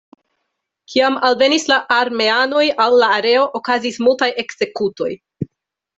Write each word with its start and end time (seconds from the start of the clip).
Kiam 0.93 1.17
alvenis 1.27 1.67
la 1.73 1.77
armeanoj 1.97 2.63
al 2.87 2.97
la 3.03 3.13
areo 3.19 3.47
okazis 3.61 4.01
multaj 4.07 4.31
ekzekutoj. 4.45 5.13